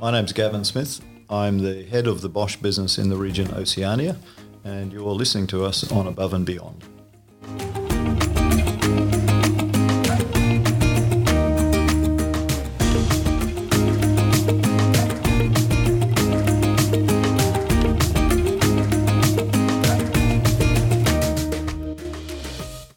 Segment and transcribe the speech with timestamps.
[0.00, 1.02] My name's Gavin Smith.
[1.28, 4.16] I'm the head of the Bosch business in the region Oceania,
[4.64, 6.82] and you're listening to us on Above and Beyond.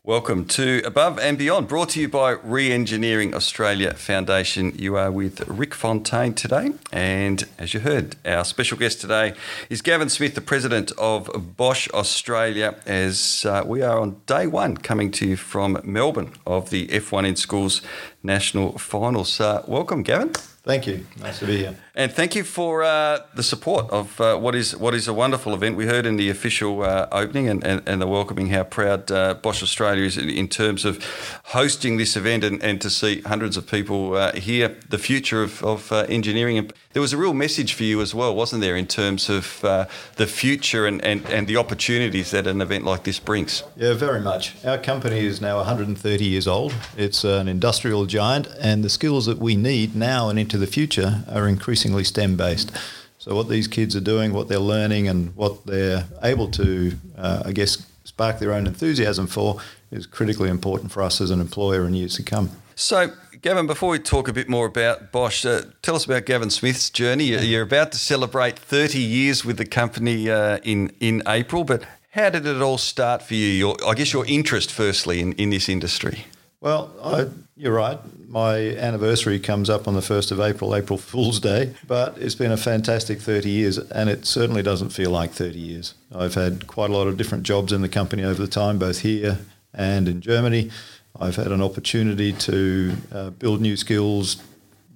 [0.05, 4.73] Welcome to Above and Beyond, brought to you by Re-Engineering Australia Foundation.
[4.77, 9.33] You are with Rick Fontyn today, and as you heard, our special guest today
[9.69, 14.75] is Gavin Smith, the president of Bosch Australia, as uh, we are on day one
[14.75, 17.81] coming to you from Melbourne of the F1 in Schools
[18.23, 19.39] National Finals.
[19.39, 20.33] Uh, welcome, Gavin.
[20.63, 21.05] Thank you.
[21.19, 21.75] Nice to be here.
[21.95, 25.53] And thank you for uh, the support of uh, what is what is a wonderful
[25.53, 25.75] event.
[25.75, 29.35] We heard in the official uh, opening and, and, and, the welcoming how proud uh,
[29.35, 31.03] Bosch Australia is in terms of
[31.43, 35.63] hosting this event and, and to see hundreds of people uh, here, the future of,
[35.63, 36.57] of uh, engineering.
[36.57, 39.61] And there was a real message for you as well, wasn't there, in terms of
[39.61, 43.63] the future and, and, and the opportunities that an event like this brings?
[43.75, 44.63] Yeah, very much.
[44.63, 46.73] Our company is now 130 years old.
[46.95, 51.23] It's an industrial giant, and the skills that we need now and into the future
[51.29, 52.71] are increasingly STEM based.
[53.17, 57.43] So, what these kids are doing, what they're learning, and what they're able to, uh,
[57.45, 61.85] I guess, spark their own enthusiasm for is critically important for us as an employer
[61.87, 62.49] in years to come.
[62.75, 66.49] So, Gavin, before we talk a bit more about Bosch, uh, tell us about Gavin
[66.49, 67.25] Smith's journey.
[67.25, 72.29] You're about to celebrate 30 years with the company uh, in in April, but how
[72.29, 73.47] did it all start for you?
[73.47, 76.25] Your, I guess your interest, firstly, in, in this industry.
[76.63, 77.99] Well, I, you're right.
[78.29, 82.53] My anniversary comes up on the 1st of April, April Fool's Day, but it's been
[82.53, 85.93] a fantastic 30 years, and it certainly doesn't feel like 30 years.
[86.15, 89.01] I've had quite a lot of different jobs in the company over the time, both
[89.01, 89.39] here
[89.73, 90.71] and in Germany.
[91.19, 94.41] I've had an opportunity to uh, build new skills,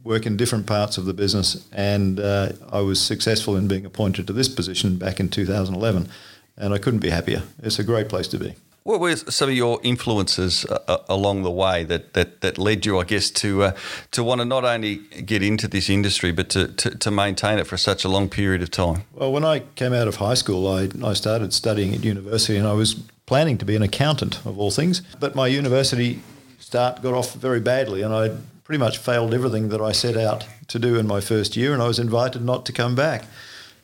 [0.06, 4.26] work in different parts of the business, and uh, I was successful in being appointed
[4.28, 6.08] to this position back in 2011,
[6.56, 7.44] and I couldn't be happier.
[7.62, 8.56] It's a great place to be.
[8.88, 12.86] What were some of your influences uh, uh, along the way that, that, that led
[12.86, 13.72] you, I guess, to uh,
[14.12, 17.68] to want to not only get into this industry but to, to, to, maintain it
[17.68, 19.04] for such a long period of time?
[19.14, 22.66] Well, when I came out of high school, I, I started studying at university and
[22.66, 22.94] I was
[23.26, 25.02] planning to be an accountant, of all things.
[25.20, 26.22] But my university
[26.58, 30.48] start got off very badly and I pretty much failed everything that I set out
[30.70, 33.26] to do in my first year and I was invited not to come back.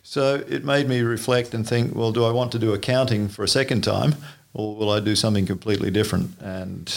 [0.01, 3.43] So it made me reflect and think, well, do I want to do accounting for
[3.43, 4.15] a second time
[4.53, 6.39] or will I do something completely different?
[6.39, 6.91] And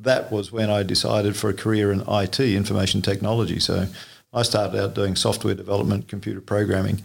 [0.00, 3.58] that was when I decided for a career in IT, information technology.
[3.58, 3.86] So
[4.32, 7.02] I started out doing software development, computer programming,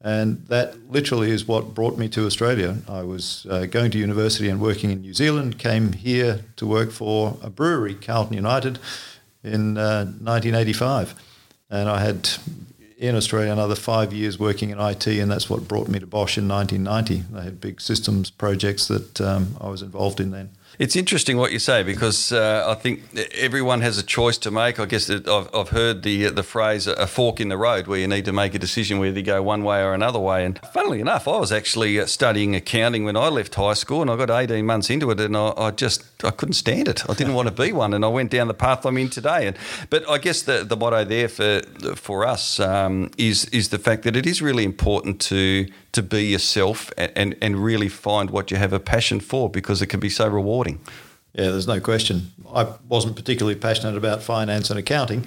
[0.00, 2.76] and that literally is what brought me to Australia.
[2.88, 6.92] I was uh, going to university and working in New Zealand, came here to work
[6.92, 8.78] for a brewery, Carlton United,
[9.42, 11.14] in uh, 1985.
[11.70, 12.30] And I had
[12.98, 16.36] in Australia another five years working in IT, and that's what brought me to Bosch
[16.36, 17.32] in 1990.
[17.32, 20.50] They had big systems projects that um, I was involved in then.
[20.78, 23.02] It's interesting what you say because uh, I think
[23.34, 24.78] everyone has a choice to make.
[24.78, 28.06] I guess I've, I've heard the the phrase "a fork in the road," where you
[28.06, 30.44] need to make a decision whether you go one way or another way.
[30.44, 34.10] And funnily enough, I was actually uh, studying accounting when I left high school, and
[34.10, 37.08] I got 18 months into it, and I, I just I couldn't stand it.
[37.10, 39.48] I didn't want to be one, and I went down the path I'm in today.
[39.48, 39.56] And
[39.90, 41.62] but I guess the the motto there for
[41.96, 45.66] for us um, is is the fact that it is really important to
[45.98, 49.82] to be yourself and, and, and really find what you have a passion for because
[49.82, 50.78] it can be so rewarding.
[51.34, 52.32] Yeah, there's no question.
[52.54, 55.26] I wasn't particularly passionate about finance and accounting,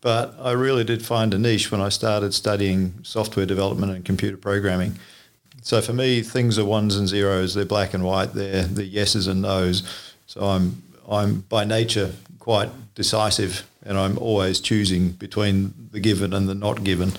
[0.00, 4.38] but I really did find a niche when I started studying software development and computer
[4.38, 4.98] programming.
[5.60, 7.54] So for me, things are ones and zeros.
[7.54, 8.32] They're black and white.
[8.32, 9.82] They're the yeses and nos.
[10.26, 16.48] So I'm I'm by nature quite decisive, and I'm always choosing between the given and
[16.48, 17.12] the not given.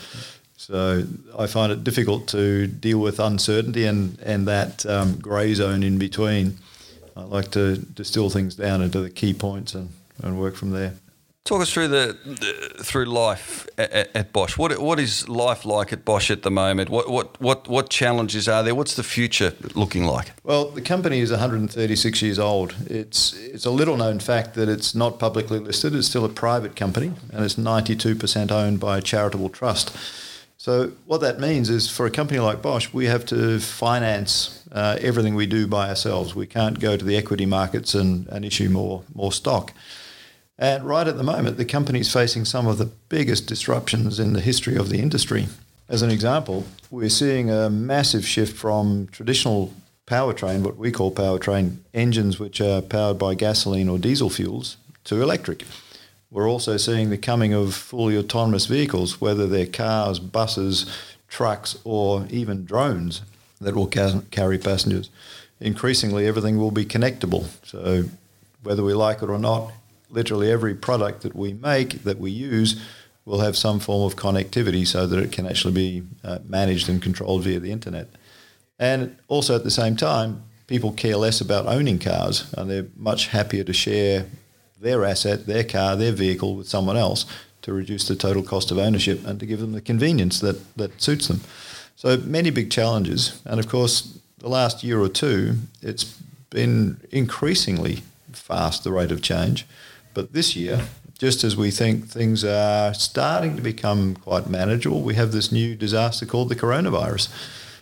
[0.58, 1.04] So
[1.38, 6.00] I find it difficult to deal with uncertainty and, and that um, grey zone in
[6.00, 6.58] between.
[7.16, 9.90] I like to distill things down into the key points and,
[10.22, 10.96] and work from there.
[11.44, 14.58] Talk us through the, the through life at, at, Bosch.
[14.58, 16.90] What what is life like at Bosch at the moment?
[16.90, 18.76] What what what what challenges are there?
[18.76, 20.34] What's the future looking like?
[20.44, 22.76] Well, the company is 136 years old.
[22.88, 25.96] It's it's a little known fact that it's not publicly listed.
[25.96, 29.96] It's still a private company, and it's 92% owned by a charitable trust.
[30.68, 34.98] So what that means is for a company like Bosch, we have to finance uh,
[35.00, 36.36] everything we do by ourselves.
[36.36, 39.72] We can't go to the equity markets and, and issue more more stock.
[40.60, 44.34] And right at the moment, the company is facing some of the biggest disruptions in
[44.34, 45.48] the history of the industry.
[45.88, 49.72] As an example, we're seeing a massive shift from traditional
[50.06, 54.76] powertrain, what we call powertrain engines, which are powered by gasoline or diesel fuels,
[55.06, 55.64] to electric.
[56.30, 60.86] We're also seeing the coming of fully autonomous vehicles, whether they're cars, buses,
[61.30, 63.22] trucks, or even drones
[63.62, 65.10] that will ca- carry passengers.
[65.60, 67.48] Increasingly, everything will be connectable.
[67.66, 68.06] So,
[68.62, 69.72] whether we like it or not,
[70.10, 72.82] literally every product that we make, that we use,
[73.26, 77.02] will have some form of connectivity so that it can actually be uh, managed and
[77.02, 78.08] controlled via the internet.
[78.80, 83.28] And also at the same time, people care less about owning cars and they're much
[83.28, 84.28] happier to share
[84.80, 87.26] their asset, their car, their vehicle with someone else
[87.62, 91.02] to reduce the total cost of ownership and to give them the convenience that, that
[91.02, 91.42] suits them.
[91.96, 93.42] So many big challenges.
[93.46, 96.04] And of course, the last year or two, it's
[96.50, 99.66] been increasingly fast, the rate of change.
[100.14, 100.88] But this year,
[101.18, 105.76] just as we think things are starting to become quite manageable, we have this new
[105.76, 107.30] disaster called the coronavirus.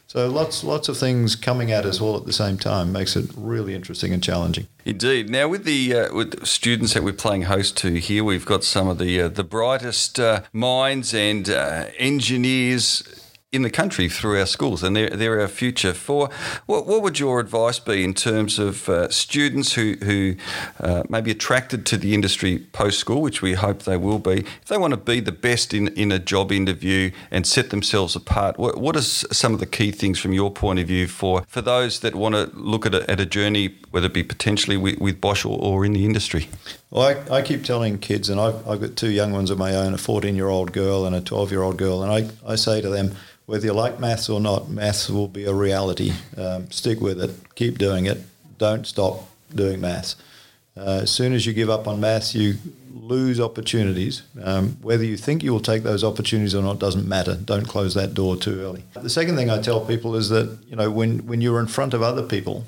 [0.08, 3.30] So lots, lots of things coming at us all at the same time makes it
[3.36, 4.68] really interesting and challenging.
[4.86, 5.30] Indeed.
[5.30, 8.88] Now, with the uh, with students that we're playing host to here, we've got some
[8.88, 13.04] of the uh, the brightest uh, minds and uh, engineers
[13.56, 15.94] in the country through our schools, and they're, they're our future.
[15.94, 16.30] For
[16.66, 20.36] what, what would your advice be in terms of uh, students who who
[20.80, 24.40] uh, may be attracted to the industry post school, which we hope they will be,
[24.62, 28.16] if they want to be the best in, in a job interview and set themselves
[28.16, 28.58] apart?
[28.60, 31.62] What, what are some of the key things from your point of view for for
[31.62, 35.00] those that want to look at a, at a journey, whether it be potentially with,
[35.00, 36.50] with Bosch or, or in the industry?
[36.92, 39.76] Well, I, I keep telling kids, and I've, I've got two young ones of my
[39.76, 42.56] own, a 14 year old girl and a 12 year old girl, and I, I
[42.56, 43.16] say to them,
[43.46, 46.14] whether you like maths or not, maths will be a reality.
[46.38, 48.20] Um, stick with it, keep doing it,
[48.58, 50.16] don't stop doing maths.
[50.78, 52.56] Uh, as soon as you give up on maths, you
[52.94, 54.24] lose opportunities.
[54.42, 57.36] Um, whether you think you will take those opportunities or not doesn't matter.
[57.36, 58.84] Don't close that door too early.
[58.94, 61.94] The second thing I tell people is that you know when when you're in front
[61.94, 62.66] of other people,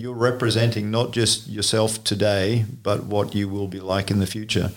[0.00, 4.70] you're representing not just yourself today, but what you will be like in the future.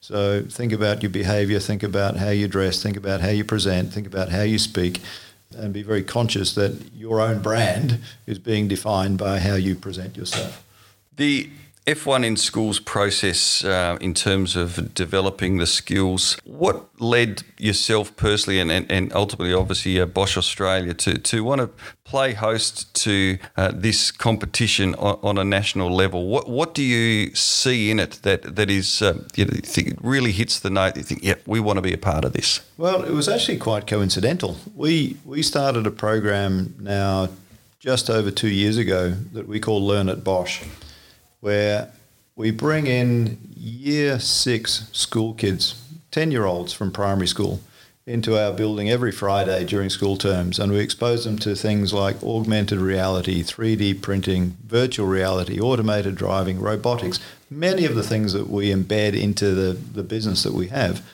[0.00, 3.92] So think about your behavior, think about how you dress, think about how you present,
[3.92, 5.00] think about how you speak,
[5.56, 10.16] and be very conscious that your own brand is being defined by how you present
[10.16, 10.64] yourself.
[11.16, 11.48] The
[11.86, 16.38] F1 in schools process uh, in terms of developing the skills.
[16.44, 21.60] What led yourself personally and, and, and ultimately, obviously, uh, Bosch Australia to, to want
[21.60, 21.68] to
[22.04, 26.26] play host to uh, this competition on, on, a national level?
[26.26, 30.60] What what do you see in it that, that is, uh, you, think really hits
[30.60, 30.96] the note?
[30.96, 32.60] You think, yep, we want to be a part of this?
[32.78, 34.56] Well, it was actually quite coincidental.
[34.74, 37.28] We, we started a program now
[37.78, 40.62] just over two years ago that we call Learn at Bosch
[41.44, 41.90] where
[42.36, 45.78] we bring in year six school kids,
[46.10, 47.60] 10 year olds from primary school,
[48.06, 50.58] into our building every Friday during school terms.
[50.58, 56.60] And we expose them to things like augmented reality, 3D printing, virtual reality, automated driving,
[56.60, 57.20] robotics,
[57.50, 61.06] many of the things that we embed into the, the business that we have.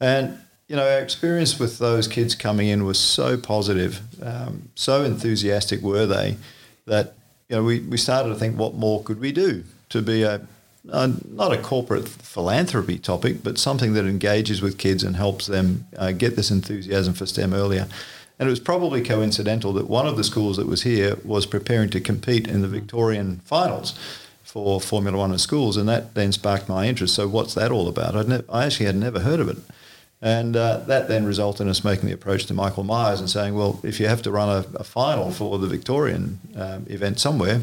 [0.00, 5.04] And you know, our experience with those kids coming in was so positive, um, so
[5.04, 6.38] enthusiastic were they
[6.86, 7.17] that
[7.48, 10.46] you know, we, we started to think, what more could we do to be a,
[10.90, 15.86] a not a corporate philanthropy topic, but something that engages with kids and helps them
[15.96, 17.86] uh, get this enthusiasm for STEM earlier.
[18.38, 21.90] And it was probably coincidental that one of the schools that was here was preparing
[21.90, 23.98] to compete in the Victorian finals
[24.44, 27.14] for Formula One in schools, and that then sparked my interest.
[27.14, 28.14] So, what's that all about?
[28.14, 29.58] I'd ne- I actually had never heard of it.
[30.20, 33.54] And uh, that then resulted in us making the approach to Michael Myers and saying,
[33.54, 37.60] well, if you have to run a, a final for the Victorian um, event somewhere,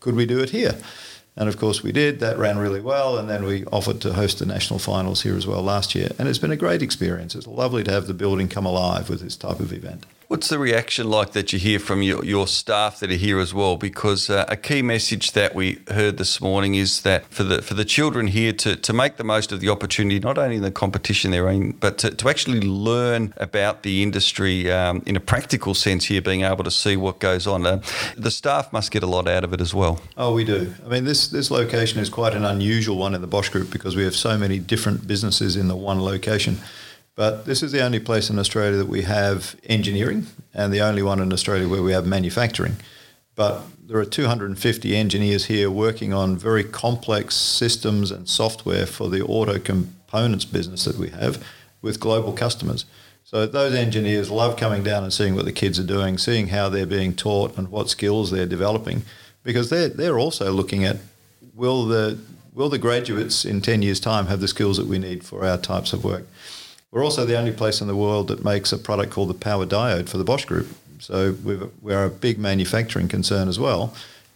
[0.00, 0.74] could we do it here?
[1.36, 2.20] And of course we did.
[2.20, 3.18] That ran really well.
[3.18, 6.10] And then we offered to host the national finals here as well last year.
[6.18, 7.34] And it's been a great experience.
[7.34, 10.04] It's lovely to have the building come alive with this type of event.
[10.28, 13.52] What's the reaction like that you hear from your, your staff that are here as
[13.52, 13.76] well?
[13.76, 17.74] Because uh, a key message that we heard this morning is that for the for
[17.74, 20.70] the children here to, to make the most of the opportunity, not only in the
[20.70, 25.74] competition they're in, but to, to actually learn about the industry um, in a practical
[25.74, 27.66] sense here, being able to see what goes on.
[27.66, 27.82] Uh,
[28.16, 30.00] the staff must get a lot out of it as well.
[30.16, 30.72] Oh, we do.
[30.86, 33.94] I mean, this, this location is quite an unusual one in the Bosch Group because
[33.94, 36.60] we have so many different businesses in the one location.
[37.16, 41.02] But this is the only place in Australia that we have engineering and the only
[41.02, 42.76] one in Australia where we have manufacturing.
[43.36, 49.22] But there are 250 engineers here working on very complex systems and software for the
[49.24, 51.44] auto components business that we have
[51.82, 52.84] with global customers.
[53.24, 56.68] So those engineers love coming down and seeing what the kids are doing, seeing how
[56.68, 59.02] they're being taught and what skills they're developing,
[59.42, 60.98] because they're they're also looking at
[61.54, 62.18] will the
[62.52, 65.58] will the graduates in 10 years' time have the skills that we need for our
[65.58, 66.26] types of work.
[66.94, 69.66] We're also the only place in the world that makes a product called the power
[69.66, 70.68] diode for the Bosch Group.
[71.00, 71.32] So
[71.82, 73.92] we are a big manufacturing concern as well.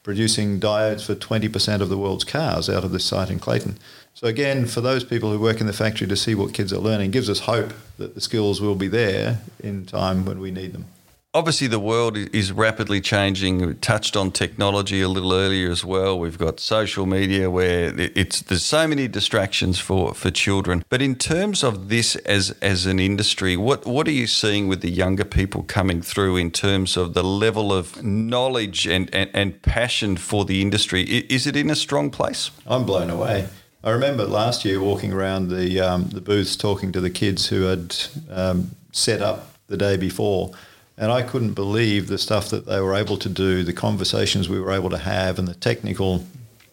[0.09, 3.77] producing diodes for 20% of the world's cars out of this site in Clayton.
[4.15, 6.79] So again, for those people who work in the factory to see what kids are
[6.79, 10.73] learning, gives us hope that the skills will be there in time when we need
[10.73, 10.87] them.
[11.35, 13.58] Obviously, the world is rapidly changing.
[13.58, 16.18] We touched on technology a little earlier as well.
[16.18, 20.85] We've got social media where it's there's so many distractions for, for children.
[20.88, 24.80] But in terms of this as as an industry, what what are you seeing with
[24.80, 29.61] the younger people coming through in terms of the level of knowledge and, and, and
[29.61, 31.02] passion for the industry?
[31.02, 32.50] Is it in a strong place?
[32.66, 33.49] I'm blown away.
[33.85, 37.64] I remember last year walking around the um, the booths talking to the kids who
[37.64, 37.94] had
[38.30, 40.54] um, set up the day before
[40.99, 44.61] and I couldn't believe the stuff that they were able to do, the conversations we
[44.61, 46.26] were able to have, and the technical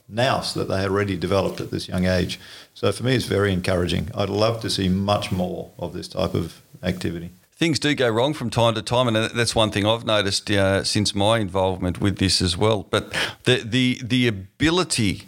[0.10, 2.40] nous that they had already developed at this young age.
[2.74, 4.10] So for me, it's very encouraging.
[4.16, 7.32] I'd love to see much more of this type of activity.
[7.58, 10.84] Things do go wrong from time to time, and that's one thing I've noticed uh,
[10.84, 12.86] since my involvement with this as well.
[12.90, 13.16] But
[13.46, 15.24] the the the ability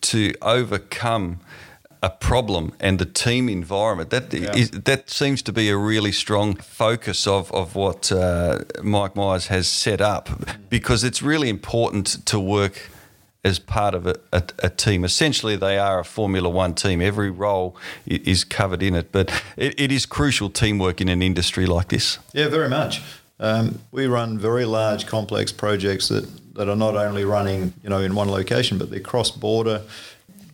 [0.00, 1.38] to overcome
[2.02, 4.10] a problem and the team environment.
[4.10, 4.56] That yeah.
[4.56, 9.48] is, that seems to be a really strong focus of of what uh, Mike Myers
[9.48, 10.30] has set up
[10.68, 12.90] because it's really important to work
[13.42, 15.02] as part of a, a, a, team.
[15.02, 17.00] Essentially, they are a Formula One team.
[17.00, 17.74] Every role
[18.06, 22.18] is covered in it, but it, it is crucial teamwork in an industry like this.
[22.34, 23.00] Yeah, very much.
[23.38, 28.00] Um, we run very large, complex projects that, that are not only running, you know,
[28.00, 29.82] in one location, but they're cross border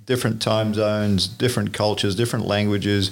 [0.06, 3.10] different time zones, different cultures, different languages,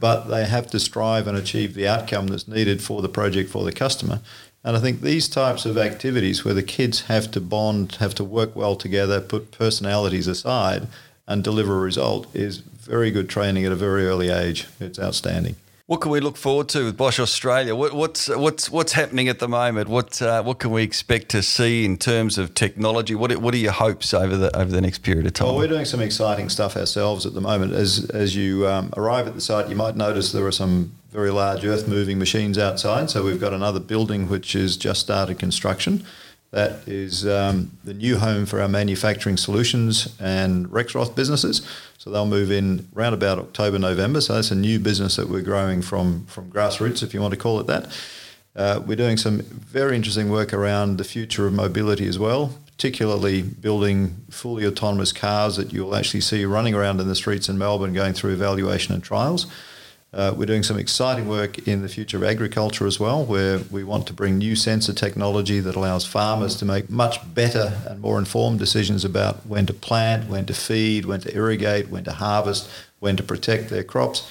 [0.00, 3.64] but they have to strive and achieve the outcome that's needed for the project for
[3.64, 4.20] the customer.
[4.64, 8.24] And I think these types of activities where the kids have to bond, have to
[8.24, 10.86] work well together, put personalities aside,
[11.26, 14.66] and deliver a result is very good training at a very early age.
[14.78, 15.56] It's outstanding.
[15.92, 17.76] What can we look forward to with Bosch Australia?
[17.76, 19.90] What, what's what's what's happening at the moment?
[19.90, 23.14] What uh, what can we expect to see in terms of technology?
[23.14, 25.48] What what are your hopes over the over the next period of time?
[25.48, 27.74] Well, we're doing some exciting stuff ourselves at the moment.
[27.74, 31.30] As as you um, arrive at the site, you might notice there are some very
[31.30, 33.10] large earth moving machines outside.
[33.10, 36.06] So we've got another building which has just started construction.
[36.52, 41.66] That is um, the new home for our manufacturing solutions and Rexroth businesses.
[41.96, 44.20] So they'll move in around about October, November.
[44.20, 47.40] So that's a new business that we're growing from, from grassroots, if you want to
[47.40, 47.98] call it that.
[48.54, 53.40] Uh, we're doing some very interesting work around the future of mobility as well, particularly
[53.40, 57.94] building fully autonomous cars that you'll actually see running around in the streets in Melbourne
[57.94, 59.46] going through evaluation and trials.
[60.14, 63.82] Uh, we're doing some exciting work in the future of agriculture as well, where we
[63.82, 68.18] want to bring new sensor technology that allows farmers to make much better and more
[68.18, 72.68] informed decisions about when to plant, when to feed, when to irrigate, when to harvest,
[73.00, 74.30] when to protect their crops.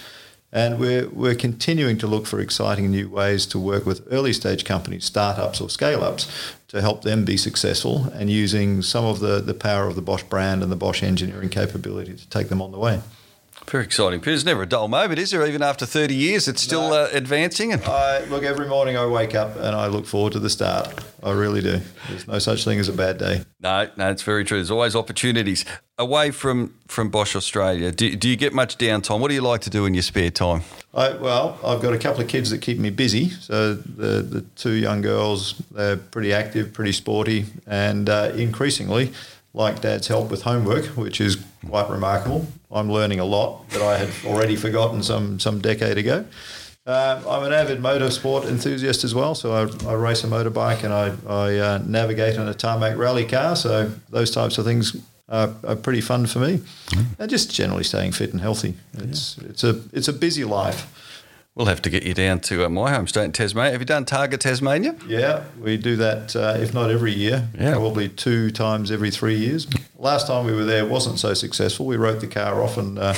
[0.54, 4.66] And we're, we're continuing to look for exciting new ways to work with early stage
[4.66, 9.40] companies, startups or scale ups, to help them be successful and using some of the,
[9.40, 12.72] the power of the Bosch brand and the Bosch engineering capability to take them on
[12.72, 13.02] the way.
[13.72, 14.20] Very exciting.
[14.20, 15.48] There's never a dull moment, is there?
[15.48, 17.06] Even after 30 years, it's still no.
[17.06, 17.72] uh, advancing.
[17.72, 18.98] And I look every morning.
[18.98, 20.94] I wake up and I look forward to the start.
[21.24, 21.80] I really do.
[22.10, 23.46] There's no such thing as a bad day.
[23.62, 24.58] No, no, it's very true.
[24.58, 25.64] There's always opportunities.
[25.98, 29.22] Away from from Bosch Australia, do, do you get much downtime?
[29.22, 30.64] What do you like to do in your spare time?
[30.94, 33.30] I, well, I've got a couple of kids that keep me busy.
[33.30, 39.14] So the the two young girls, they're pretty active, pretty sporty, and uh, increasingly
[39.54, 42.48] like Dad's help with homework, which is quite remarkable.
[42.72, 46.26] I'm learning a lot that I had already forgotten some some decade ago.
[46.86, 50.92] Uh, I'm an avid motorsport enthusiast as well, so I, I race a motorbike and
[50.92, 53.56] I, I uh, navigate in a tarmac rally car.
[53.56, 54.96] So those types of things
[55.30, 57.22] are, are pretty fun for me, mm-hmm.
[57.22, 58.74] and just generally staying fit and healthy.
[58.94, 59.50] It's yeah.
[59.50, 60.88] it's a it's a busy life.
[61.54, 63.74] We'll have to get you down to uh, my home state in Tasmania.
[63.74, 64.96] Have you done Targa Tasmania?
[65.06, 67.74] Yeah, we do that, uh, if not every year, yeah.
[67.74, 69.68] probably two times every three years.
[69.98, 71.86] Last time we were there wasn't so successful.
[71.86, 73.14] We wrote the car off and uh,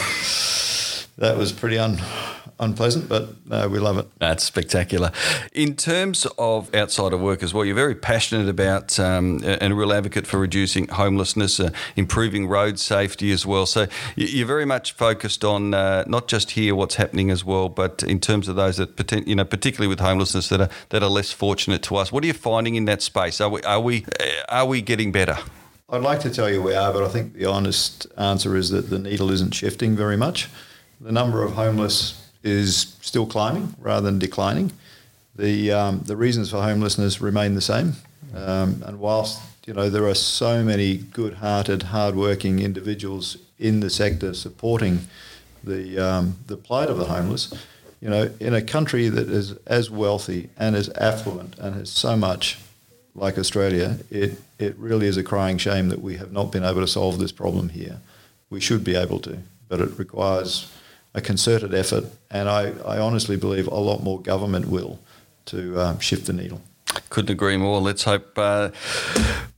[1.20, 2.00] that was pretty un-
[2.60, 4.08] unpleasant, but no, we love it.
[4.20, 5.12] That's spectacular.
[5.54, 9.76] In terms of outside of work as well, you're very passionate about um, and a
[9.76, 13.66] real advocate for reducing homelessness, uh, improving road safety as well.
[13.66, 18.04] So you're very much focused on uh, not just here what's happening as well, but
[18.04, 21.32] in terms of those that you know, particularly with homelessness that are that are less
[21.32, 22.12] fortunate to us.
[22.12, 23.42] What are you finding in that space?
[23.42, 25.38] Are we are we uh, are we getting better?
[25.90, 28.90] I'd like to tell you we are, but I think the honest answer is that
[28.90, 30.50] the needle isn't shifting very much.
[31.00, 34.72] The number of homeless is still climbing rather than declining.
[35.36, 37.94] The, um, the reasons for homelessness remain the same.
[38.36, 44.34] Um, and whilst you know there are so many good-hearted, hard-working individuals in the sector
[44.34, 45.00] supporting
[45.64, 47.54] the um, the plight of the homeless,
[48.04, 52.18] you know, in a country that is as wealthy and as affluent and has so
[52.18, 52.60] much
[53.16, 56.82] like Australia, it, it really is a crying shame that we have not been able
[56.82, 58.00] to solve this problem here.
[58.50, 59.38] We should be able to,
[59.70, 60.70] but it requires
[61.14, 65.00] a concerted effort, and I, I honestly believe a lot more government will
[65.46, 66.62] to um, shift the needle.
[67.10, 67.82] Couldn't agree more.
[67.82, 68.70] Let's hope uh,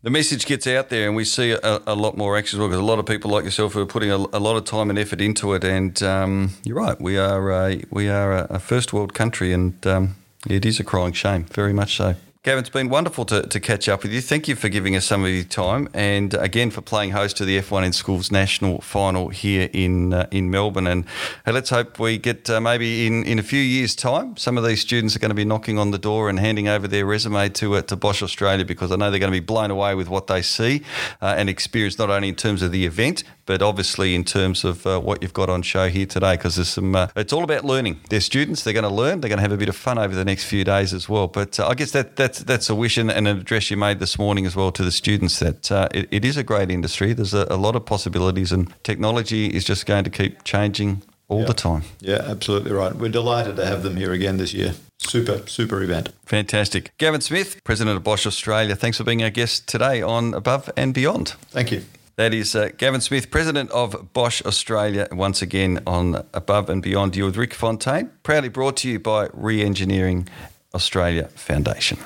[0.01, 2.69] the message gets out there and we see a, a lot more action as well,
[2.69, 4.97] because a lot of people like yourself are putting a, a lot of time and
[5.00, 5.63] effort into it.
[5.63, 10.15] And um, you're right, we are a, we are a first world country, and um,
[10.50, 12.15] it is a crying shame, very much so.
[12.45, 14.21] Gavin, it's been wonderful to, to catch up with you.
[14.21, 17.45] Thank you for giving us some of your time, and again for playing host to
[17.45, 20.85] the F1 in Schools national final here in uh, in Melbourne.
[20.85, 21.05] And
[21.43, 24.63] hey, let's hope we get uh, maybe in, in a few years' time, some of
[24.63, 27.49] these students are going to be knocking on the door and handing over their resume
[27.49, 30.07] to uh, to Bosch Australia because I know they're going to be blown away with
[30.07, 30.83] what they see
[31.23, 34.85] uh, and experience, not only in terms of the event, but obviously in terms of
[34.85, 36.35] uh, what you've got on show here today.
[36.35, 37.99] Because there's some, uh, it's all about learning.
[38.09, 39.21] They're students; they're going to learn.
[39.21, 41.27] They're going to have a bit of fun over the next few days as well.
[41.27, 44.45] But I guess that that's that's a wish and, an address you made this morning
[44.45, 47.13] as well to the students that uh, it, it is a great industry.
[47.13, 51.41] There's a, a, lot of possibilities, and technology is just going to keep changing all
[51.41, 51.45] yeah.
[51.45, 51.83] the time.
[51.99, 52.95] Yeah, absolutely right.
[52.95, 54.73] We're delighted to have them here again this year.
[54.99, 56.09] Super, super event.
[56.25, 56.91] Fantastic.
[56.97, 60.93] Gavin Smith, President of Bosch Australia, thanks for being our guest today on Above and
[60.93, 61.29] Beyond.
[61.51, 61.83] Thank you.
[62.17, 67.15] That is uh, Gavin Smith, President of Bosch Australia, once again on Above and Beyond.
[67.15, 70.29] You with Rick Fontyn, proudly brought to you by Re Engineering
[70.74, 71.98] Australia Foundation.